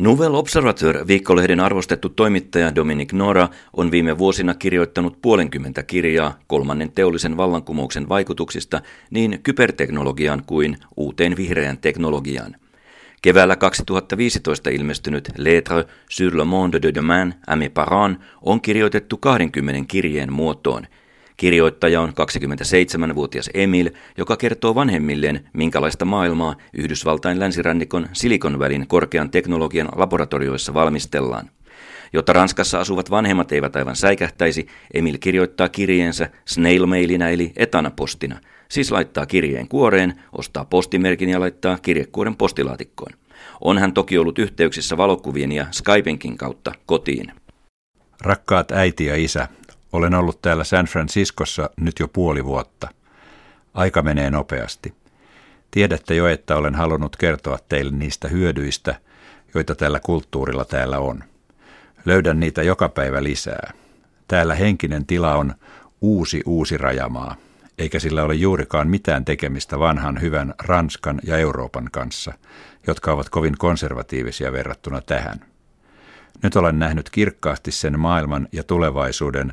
[0.00, 7.36] Nouvelle Observateur viikkolehden arvostettu toimittaja Dominic Nora on viime vuosina kirjoittanut puolenkymmentä kirjaa kolmannen teollisen
[7.36, 12.56] vallankumouksen vaikutuksista niin kyberteknologiaan kuin uuteen vihreään teknologiaan.
[13.22, 20.32] Keväällä 2015 ilmestynyt Lettre sur le monde de demain mes parents on kirjoitettu 20 kirjeen
[20.32, 20.86] muotoon–
[21.40, 29.88] Kirjoittaja on 27-vuotias Emil, joka kertoo vanhemmilleen, minkälaista maailmaa Yhdysvaltain länsirannikon Silikon välin korkean teknologian
[29.96, 31.50] laboratorioissa valmistellaan.
[32.12, 39.26] Jotta Ranskassa asuvat vanhemmat eivät aivan säikähtäisi, Emil kirjoittaa kirjeensä snail-mailinä eli etanapostina, siis laittaa
[39.26, 43.12] kirjeen kuoreen, ostaa postimerkin ja laittaa kirjekuoren postilaatikkoon.
[43.60, 47.32] On hän toki ollut yhteyksissä valokuvien ja Skypenkin kautta kotiin.
[48.20, 49.48] Rakkaat äiti ja isä,
[49.92, 52.88] olen ollut täällä San Franciscossa nyt jo puoli vuotta.
[53.74, 54.94] Aika menee nopeasti.
[55.70, 58.94] Tiedätte jo, että olen halunnut kertoa teille niistä hyödyistä,
[59.54, 61.24] joita tällä kulttuurilla täällä on.
[62.04, 63.72] Löydän niitä joka päivä lisää.
[64.28, 65.54] Täällä henkinen tila on
[66.00, 67.36] uusi uusi rajamaa,
[67.78, 72.32] eikä sillä ole juurikaan mitään tekemistä vanhan hyvän Ranskan ja Euroopan kanssa,
[72.86, 75.49] jotka ovat kovin konservatiivisia verrattuna tähän.
[76.42, 79.52] Nyt olen nähnyt kirkkaasti sen maailman ja tulevaisuuden,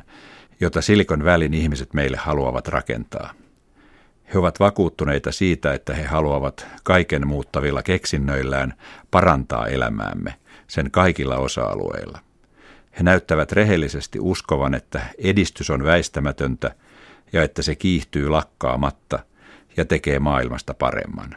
[0.60, 3.32] jota Silikon välin ihmiset meille haluavat rakentaa.
[4.34, 8.74] He ovat vakuuttuneita siitä, että he haluavat kaiken muuttavilla keksinnöillään
[9.10, 10.34] parantaa elämäämme
[10.66, 12.18] sen kaikilla osa-alueilla.
[12.98, 16.74] He näyttävät rehellisesti uskovan, että edistys on väistämätöntä
[17.32, 19.18] ja että se kiihtyy lakkaamatta
[19.76, 21.36] ja tekee maailmasta paremman.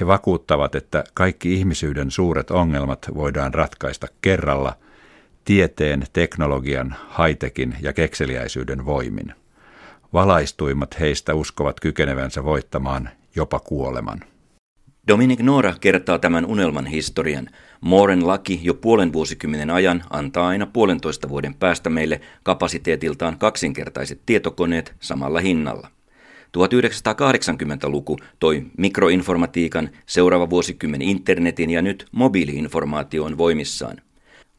[0.00, 4.76] He vakuuttavat, että kaikki ihmisyyden suuret ongelmat voidaan ratkaista kerralla
[5.44, 9.34] tieteen, teknologian, haitekin ja kekseliäisyyden voimin.
[10.12, 14.20] Valaistuimmat heistä uskovat kykenevänsä voittamaan jopa kuoleman.
[15.08, 17.48] Dominic Nora kertaa tämän unelman historian.
[17.80, 24.94] Mooren laki jo puolen vuosikymmenen ajan antaa aina puolentoista vuoden päästä meille kapasiteetiltaan kaksinkertaiset tietokoneet
[25.00, 25.88] samalla hinnalla.
[26.58, 33.96] 1980-luku toi mikroinformatiikan, seuraava vuosikymmen internetin ja nyt mobiiliinformaatio on voimissaan.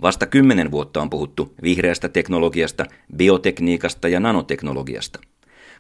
[0.02, 2.86] Vasta kymmenen vuotta on puhuttu vihreästä teknologiasta,
[3.16, 5.20] biotekniikasta ja nanoteknologiasta.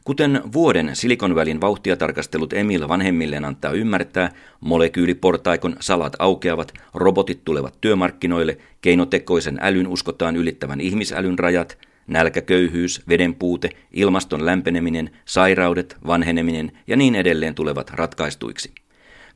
[0.03, 7.77] Kuten vuoden Silikon välin vauhtia tarkastellut Emil vanhemmilleen antaa ymmärtää, molekyyliportaikon salat aukeavat, robotit tulevat
[7.81, 11.77] työmarkkinoille, keinotekoisen älyn uskotaan ylittävän ihmisälyn rajat–
[12.11, 18.71] Nälkäköyhyys, vedenpuute, ilmaston lämpeneminen, sairaudet, vanheneminen ja niin edelleen tulevat ratkaistuiksi.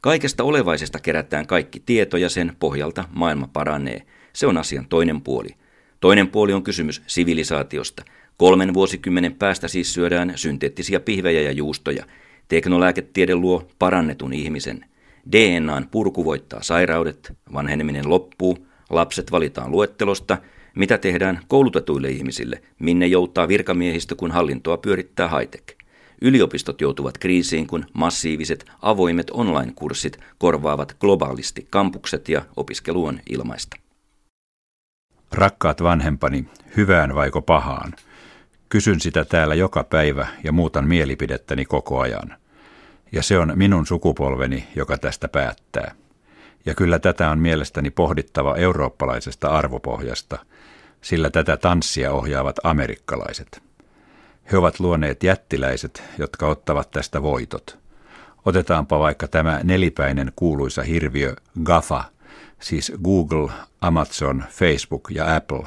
[0.01, 4.01] Kaikesta olevaisesta kerätään kaikki tieto ja sen pohjalta maailma paranee.
[4.33, 5.49] Se on asian toinen puoli.
[5.99, 8.03] Toinen puoli on kysymys sivilisaatiosta.
[8.37, 12.05] Kolmen vuosikymmenen päästä siis syödään synteettisiä pihvejä ja juustoja.
[12.47, 14.85] Teknolääketiede luo parannetun ihmisen.
[15.31, 20.37] DNAn purku voittaa sairaudet, vanheneminen loppuu, lapset valitaan luettelosta–
[20.75, 22.61] mitä tehdään koulutetuille ihmisille?
[22.79, 25.75] Minne joutaa virkamiehistö, kun hallintoa pyörittää high-tech?
[26.21, 33.77] Yliopistot joutuvat kriisiin, kun massiiviset avoimet online-kurssit korvaavat globaalisti kampukset ja opiskelu on ilmaista.
[35.31, 36.45] Rakkaat vanhempani,
[36.77, 37.93] hyvään vaiko pahaan?
[38.69, 42.37] Kysyn sitä täällä joka päivä ja muutan mielipidettäni koko ajan.
[43.11, 45.95] Ja se on minun sukupolveni, joka tästä päättää.
[46.65, 50.37] Ja kyllä tätä on mielestäni pohdittava eurooppalaisesta arvopohjasta–
[51.05, 53.63] sillä tätä tanssia ohjaavat amerikkalaiset.
[54.51, 57.77] He ovat luoneet jättiläiset, jotka ottavat tästä voitot.
[58.45, 62.03] Otetaanpa vaikka tämä nelipäinen kuuluisa hirviö GAFA,
[62.59, 65.63] siis Google, Amazon, Facebook ja Apple.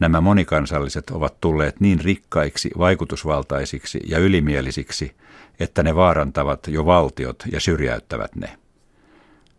[0.00, 5.16] Nämä monikansalliset ovat tulleet niin rikkaiksi, vaikutusvaltaisiksi ja ylimielisiksi,
[5.60, 8.63] että ne vaarantavat jo valtiot ja syrjäyttävät ne.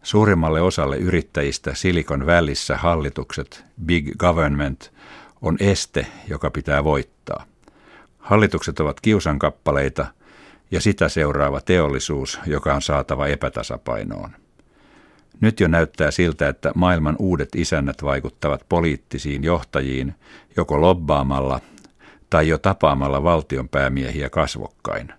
[0.05, 4.91] Suurimmalle osalle yrittäjistä Silikon välissä hallitukset, big government,
[5.41, 7.45] on este, joka pitää voittaa.
[8.19, 10.05] Hallitukset ovat kiusankappaleita
[10.71, 14.29] ja sitä seuraava teollisuus, joka on saatava epätasapainoon.
[15.41, 20.15] Nyt jo näyttää siltä, että maailman uudet isännät vaikuttavat poliittisiin johtajiin
[20.57, 21.59] joko lobbaamalla
[22.29, 25.13] tai jo tapaamalla valtion päämiehiä kasvokkain,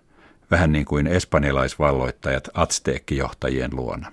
[0.51, 4.11] vähän niin kuin espanjalaisvalloittajat atsteekkijohtajien luona.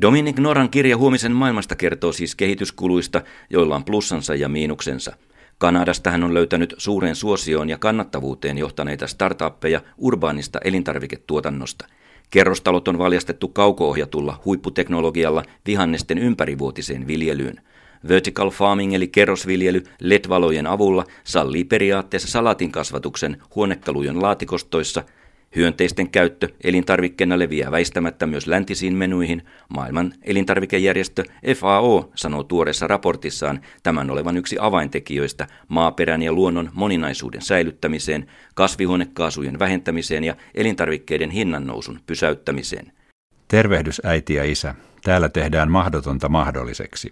[0.00, 5.16] Dominic Noran kirja Huomisen maailmasta kertoo siis kehityskuluista, joilla on plussansa ja miinuksensa.
[5.58, 11.86] Kanadasta hän on löytänyt suuren suosioon ja kannattavuuteen johtaneita startuppeja urbaanista elintarviketuotannosta.
[12.30, 17.60] Kerrostalot on valjastettu kaukoohjatulla huipputeknologialla vihannesten ympärivuotiseen viljelyyn.
[18.08, 25.02] Vertical farming eli kerrosviljely LED-valojen avulla sallii periaatteessa salatin kasvatuksen huonekalujen laatikostoissa–
[25.56, 29.42] Hyönteisten käyttö elintarvikkeena leviää väistämättä myös läntisiin menuihin.
[29.68, 31.24] Maailman elintarvikejärjestö
[31.56, 40.24] FAO sanoo tuoreessa raportissaan tämän olevan yksi avaintekijöistä maaperän ja luonnon moninaisuuden säilyttämiseen, kasvihuonekaasujen vähentämiseen
[40.24, 42.92] ja elintarvikkeiden hinnannousun pysäyttämiseen.
[43.48, 44.74] Tervehdys äiti ja isä.
[45.04, 47.10] Täällä tehdään mahdotonta mahdolliseksi.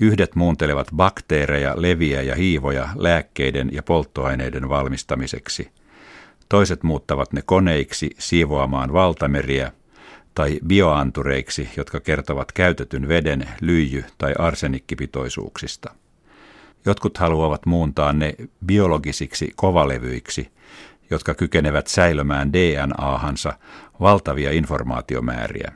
[0.00, 5.68] Yhdet muuntelevat bakteereja, leviä ja hiivoja lääkkeiden ja polttoaineiden valmistamiseksi–
[6.48, 9.72] Toiset muuttavat ne koneiksi siivoamaan valtameriä
[10.34, 15.94] tai bioantureiksi, jotka kertovat käytetyn veden lyijy- tai arsenikkipitoisuuksista.
[16.86, 18.34] Jotkut haluavat muuntaa ne
[18.66, 20.52] biologisiksi kovalevyiksi,
[21.10, 23.52] jotka kykenevät säilömään DNA-hansa
[24.00, 25.72] valtavia informaatiomääriä.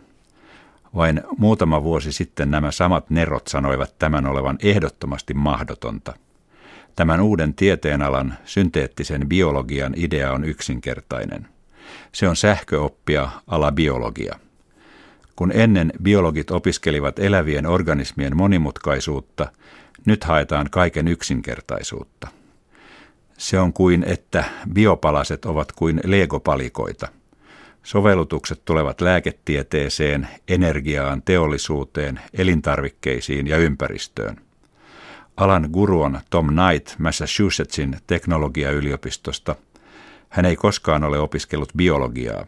[0.94, 6.14] Vain muutama vuosi sitten nämä samat nerot sanoivat tämän olevan ehdottomasti mahdotonta–
[6.98, 11.48] Tämän uuden tieteenalan, synteettisen biologian idea on yksinkertainen.
[12.12, 14.38] Se on sähköoppia ala biologia.
[15.36, 19.52] Kun ennen biologit opiskelivat elävien organismien monimutkaisuutta,
[20.04, 22.28] nyt haetaan kaiken yksinkertaisuutta.
[23.36, 27.08] Se on kuin, että biopalaset ovat kuin legopalikoita.
[27.82, 34.47] Sovellutukset tulevat lääketieteeseen, energiaan, teollisuuteen, elintarvikkeisiin ja ympäristöön.
[35.38, 39.54] Alan guru on Tom Knight Massachusettsin teknologiayliopistosta.
[40.28, 42.46] Hän ei koskaan ole opiskellut biologiaa.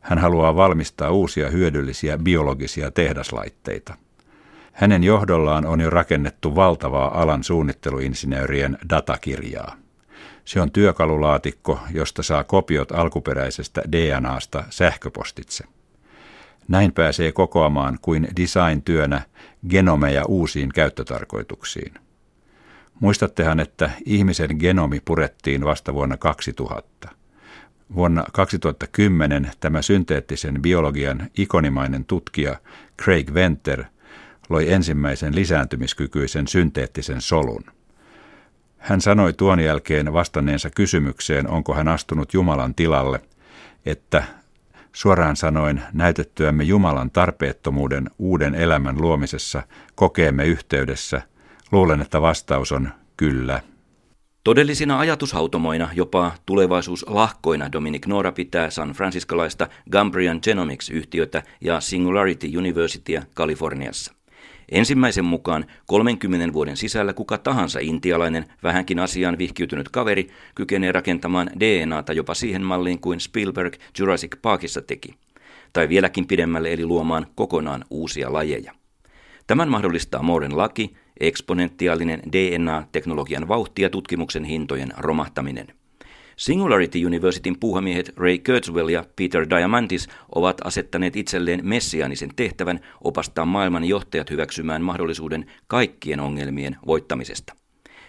[0.00, 3.96] Hän haluaa valmistaa uusia hyödyllisiä biologisia tehdaslaitteita.
[4.72, 9.76] Hänen johdollaan on jo rakennettu valtavaa alan suunnitteluinsinöörien datakirjaa.
[10.44, 15.64] Se on työkalulaatikko, josta saa kopiot alkuperäisestä DNAsta sähköpostitse.
[16.68, 19.22] Näin pääsee kokoamaan kuin design-työnä
[19.68, 21.94] genomeja uusiin käyttötarkoituksiin.
[23.00, 27.08] Muistattehan, että ihmisen genomi purettiin vasta vuonna 2000.
[27.94, 32.56] Vuonna 2010 tämä synteettisen biologian ikonimainen tutkija
[33.02, 33.84] Craig Venter
[34.48, 37.64] loi ensimmäisen lisääntymiskykyisen synteettisen solun.
[38.78, 43.20] Hän sanoi tuon jälkeen vastanneensa kysymykseen, onko hän astunut Jumalan tilalle,
[43.86, 44.24] että
[44.92, 49.62] suoraan sanoen näytettyämme Jumalan tarpeettomuuden uuden elämän luomisessa
[49.94, 51.22] kokeemme yhteydessä–
[51.72, 53.60] Luulen, että vastaus on kyllä.
[54.44, 64.12] Todellisina ajatushautomoina, jopa tulevaisuuslahkoina Dominic Nora pitää San Franciscolaista Gambrian Genomics-yhtiötä ja Singularity Universitya Kaliforniassa.
[64.70, 72.12] Ensimmäisen mukaan 30 vuoden sisällä kuka tahansa intialainen, vähänkin asiaan vihkiytynyt kaveri, kykenee rakentamaan DNAta
[72.12, 75.14] jopa siihen malliin kuin Spielberg Jurassic Parkissa teki.
[75.72, 78.72] Tai vieläkin pidemmälle eli luomaan kokonaan uusia lajeja.
[79.46, 85.66] Tämän mahdollistaa Mooren laki, eksponentiaalinen DNA-teknologian vauhti ja tutkimuksen hintojen romahtaminen.
[86.36, 93.84] Singularity Universityn puuhamiehet Ray Kurzweil ja Peter Diamandis ovat asettaneet itselleen messiaanisen tehtävän opastaa maailman
[93.84, 97.52] johtajat hyväksymään mahdollisuuden kaikkien ongelmien voittamisesta.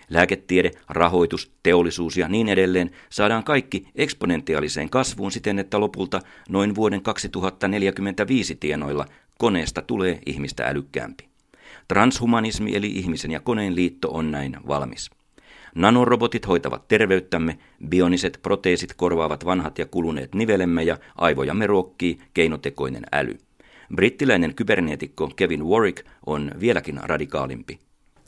[0.10, 6.20] Lääketiede, rahoitus, teollisuus ja niin edelleen saadaan kaikki eksponentiaaliseen kasvuun siten, että lopulta
[6.50, 9.06] noin vuoden 2045 tienoilla
[9.38, 11.31] koneesta tulee ihmistä älykkäämpi.
[11.92, 15.10] Transhumanismi eli ihmisen ja koneen liitto on näin valmis.
[15.76, 17.58] Nanorobotit hoitavat terveyttämme,
[17.88, 23.38] bioniset proteesit korvaavat vanhat ja kuluneet nivelemme ja aivojamme ruokkii keinotekoinen äly.
[23.96, 27.80] Brittiläinen kyberneetikko Kevin Warwick on vieläkin radikaalimpi.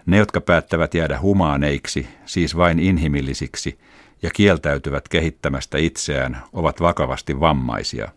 [0.05, 3.79] Ne, jotka päättävät jäädä humaaneiksi, siis vain inhimillisiksi,
[4.21, 8.11] ja kieltäytyvät kehittämästä itseään, ovat vakavasti vammaisia.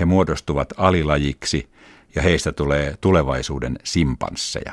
[0.00, 1.68] He muodostuvat alilajiksi–
[2.14, 4.72] ja heistä tulee tulevaisuuden simpansseja.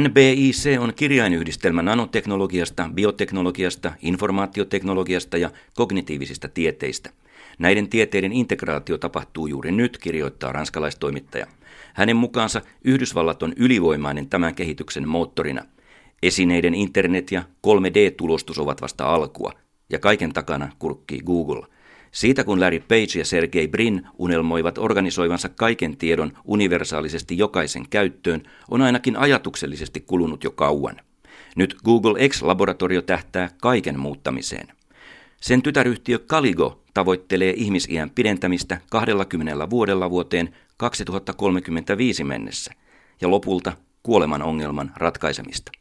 [0.00, 7.10] NBIC on kirjainyhdistelmä nanoteknologiasta, bioteknologiasta, informaatioteknologiasta ja kognitiivisista tieteistä.
[7.58, 11.46] Näiden tieteiden integraatio tapahtuu juuri nyt, kirjoittaa ranskalaistoimittaja.
[11.94, 15.62] Hänen mukaansa Yhdysvallat on ylivoimainen tämän kehityksen moottorina.
[16.22, 19.52] Esineiden internet ja 3D-tulostus ovat vasta alkua,
[19.90, 21.66] ja kaiken takana kurkkii Google–
[22.16, 28.82] siitä kun Larry Page ja Sergey Brin unelmoivat organisoivansa kaiken tiedon universaalisesti jokaisen käyttöön, on
[28.82, 30.96] ainakin ajatuksellisesti kulunut jo kauan.
[31.56, 34.68] Nyt Google X-laboratorio tähtää kaiken muuttamiseen.
[35.40, 42.72] Sen tytäryhtiö Caligo tavoittelee ihmisiän pidentämistä 20 vuodella vuoteen 2035 mennessä
[43.20, 45.72] ja lopulta kuoleman ongelman ratkaisemista.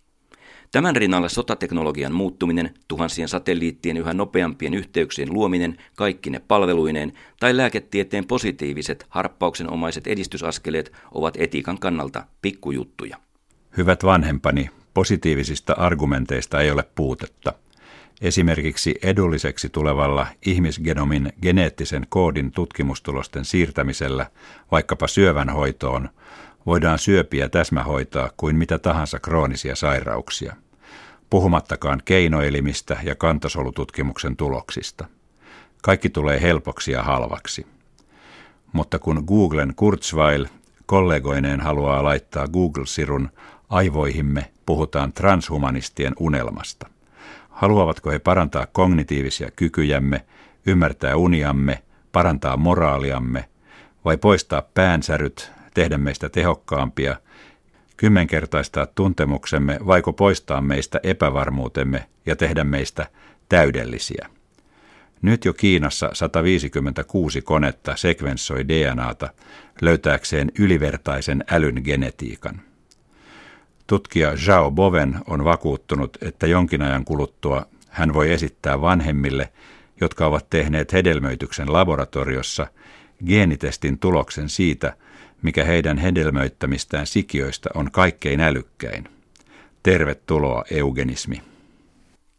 [0.71, 9.05] Tämän rinnalla sotateknologian muuttuminen, tuhansien satelliittien yhä nopeampien yhteyksien luominen kaikkine palveluineen tai lääketieteen positiiviset
[9.09, 13.17] harppauksenomaiset edistysaskeleet ovat etiikan kannalta pikkujuttuja.
[13.77, 17.53] Hyvät vanhempani, positiivisista argumenteista ei ole puutetta.
[18.21, 24.25] Esimerkiksi edulliseksi tulevalla ihmisgenomin geneettisen koodin tutkimustulosten siirtämisellä
[24.71, 26.09] vaikkapa syövänhoitoon
[26.65, 30.55] voidaan syöpiä täsmähoitaa kuin mitä tahansa kroonisia sairauksia,
[31.29, 35.05] puhumattakaan keinoelimistä ja kantasolututkimuksen tuloksista.
[35.81, 37.67] Kaikki tulee helpoksi ja halvaksi.
[38.73, 40.45] Mutta kun Googlen Kurzweil
[40.85, 43.29] kollegoineen haluaa laittaa Google-sirun
[43.69, 46.89] aivoihimme, puhutaan transhumanistien unelmasta.
[47.49, 50.25] Haluavatko he parantaa kognitiivisia kykyjämme,
[50.65, 53.49] ymmärtää uniamme, parantaa moraaliamme
[54.05, 57.15] vai poistaa päänsäryt, tehdä meistä tehokkaampia,
[57.97, 63.07] kymmenkertaistaa tuntemuksemme vaiko poistaa meistä epävarmuutemme ja tehdä meistä
[63.49, 64.29] täydellisiä.
[65.21, 69.29] Nyt jo Kiinassa 156 konetta sekvensoi DNAta
[69.81, 72.61] löytääkseen ylivertaisen älyn genetiikan.
[73.87, 79.51] Tutkija Zhao Boven on vakuuttunut, että jonkin ajan kuluttua hän voi esittää vanhemmille,
[80.01, 82.67] jotka ovat tehneet hedelmöityksen laboratoriossa,
[83.27, 84.93] geenitestin tuloksen siitä,
[85.41, 89.03] mikä heidän hedelmöittämistään sikiöistä on kaikkein älykkäin.
[89.83, 91.41] Tervetuloa eugenismi.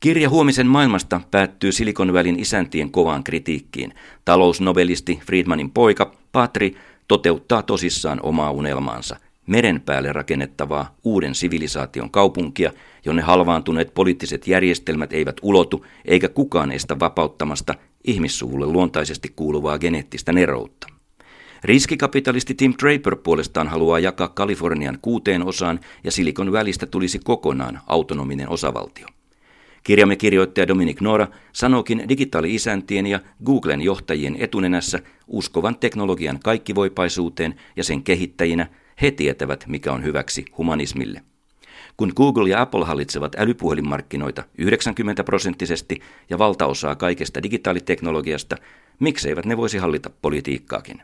[0.01, 3.95] Kirja Huomisen maailmasta päättyy Silikon välin isäntien kovaan kritiikkiin.
[4.25, 6.77] Talousnobelisti Friedmanin poika, Patri,
[7.09, 9.17] toteuttaa tosissaan omaa unelmaansa.
[9.47, 12.73] Meren päälle rakennettavaa uuden sivilisaation kaupunkia,
[13.05, 17.75] jonne halvaantuneet poliittiset järjestelmät eivät ulotu, eikä kukaan estä vapauttamasta
[18.05, 20.96] ihmissuvulle luontaisesti kuuluvaa geneettistä neroutta.
[21.67, 28.49] Riskikapitalisti Tim Draper puolestaan haluaa jakaa Kalifornian kuuteen osaan ja Silikon välistä tulisi kokonaan autonominen
[28.49, 29.07] osavaltio.
[29.83, 38.03] Kirjamme kirjoittaja Dominic Nora sanookin digitaali-isäntien ja Googlen johtajien etunenässä uskovan teknologian kaikkivoipaisuuteen ja sen
[38.03, 38.67] kehittäjinä
[39.03, 41.23] he tietävät, mikä on hyväksi humanismille.
[41.97, 48.57] Kun Google ja Apple hallitsevat älypuhelinmarkkinoita 90 prosenttisesti ja valtaosaa kaikesta digitaaliteknologiasta,
[49.01, 51.03] mikseivät ne voisi hallita politiikkaakin?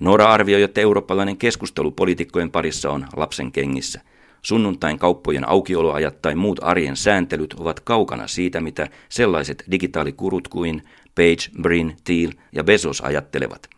[0.00, 4.00] Nora arvioi, että eurooppalainen keskustelu poliitikkojen parissa on lapsen kengissä.
[4.42, 10.82] Sunnuntain kauppojen aukioloajat tai muut arjen sääntelyt ovat kaukana siitä, mitä sellaiset digitaalikurut kuin
[11.14, 13.70] Page, Brin, Thiel ja Bezos ajattelevat.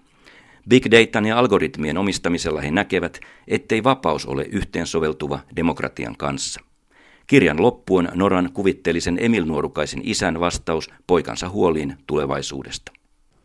[0.69, 6.61] Big Datan ja algoritmien omistamisella he näkevät, ettei vapaus ole yhteensoveltuva demokratian kanssa.
[7.27, 12.93] Kirjan loppuun Noran kuvitteellisen Emil Nuorukaisen isän vastaus poikansa huoliin tulevaisuudesta.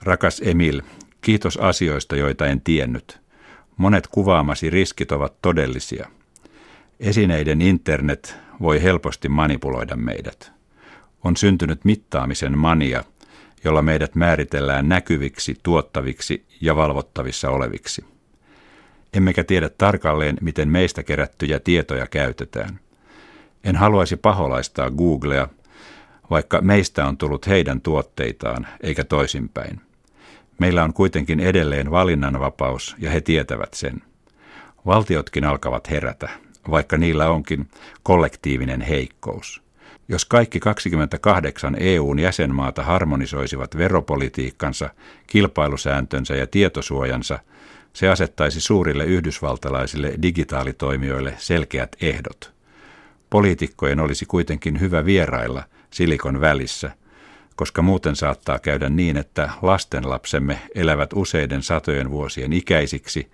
[0.02, 0.82] Rakas Emil,
[1.22, 3.20] kiitos asioista, joita en tiennyt.
[3.78, 6.08] Monet kuvaamasi riskit ovat todellisia–
[7.00, 10.52] Esineiden internet voi helposti manipuloida meidät.
[11.24, 13.04] On syntynyt mittaamisen mania,
[13.64, 18.06] jolla meidät määritellään näkyviksi, tuottaviksi ja valvottavissa oleviksi.
[19.14, 22.80] Emmekä tiedä tarkalleen, miten meistä kerättyjä tietoja käytetään.
[23.64, 25.48] En haluaisi paholaistaa Googlea,
[26.30, 29.82] vaikka meistä on tullut heidän tuotteitaan, eikä toisinpäin.
[30.60, 34.02] Meillä on kuitenkin edelleen valinnanvapaus ja he tietävät sen.
[34.86, 36.30] Valtiotkin alkavat herätä
[36.72, 37.68] vaikka niillä onkin
[38.04, 39.62] kollektiivinen heikkous.
[40.10, 44.90] Jos kaikki 28 EUn jäsenmaata harmonisoisivat veropolitiikkansa,
[45.28, 47.40] kilpailusääntönsä ja tietosuojansa,
[47.94, 52.54] se asettaisi suurille yhdysvaltalaisille digitaalitoimijoille selkeät ehdot.
[53.30, 56.92] Poliitikkojen olisi kuitenkin hyvä vierailla Silikon välissä,
[57.58, 63.32] koska muuten saattaa käydä niin, että lastenlapsemme elävät useiden satojen vuosien ikäisiksi,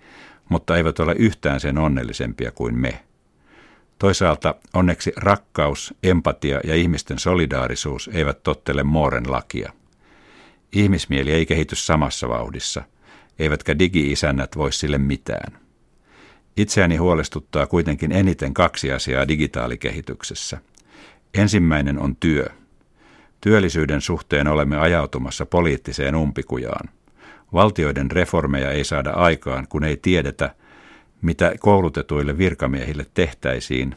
[0.48, 3.00] mutta eivät ole yhtään sen onnellisempia kuin me.
[3.98, 9.72] Toisaalta onneksi rakkaus, empatia ja ihmisten solidaarisuus eivät tottele Mooren lakia.
[10.72, 12.82] Ihmismieli ei kehity samassa vauhdissa,
[13.38, 15.58] eivätkä digi-isännät voi sille mitään.
[16.56, 20.58] Itseäni huolestuttaa kuitenkin eniten kaksi asiaa digitaalikehityksessä.
[21.34, 22.46] Ensimmäinen on työ.
[23.44, 26.88] Työllisyyden suhteen olemme ajautumassa poliittiseen umpikujaan.
[27.52, 30.54] Valtioiden reformeja ei saada aikaan, kun ei tiedetä,
[31.22, 33.96] mitä koulutetuille virkamiehille tehtäisiin,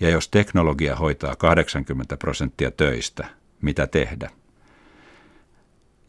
[0.00, 3.26] ja jos teknologia hoitaa 80 prosenttia töistä,
[3.62, 4.30] mitä tehdä?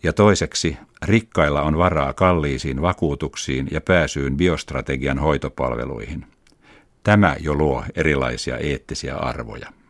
[0.03, 6.25] Ja toiseksi, rikkailla on varaa kalliisiin vakuutuksiin ja pääsyyn biostrategian hoitopalveluihin.
[7.03, 9.84] Tämä jo luo erilaisia eettisiä arvoja.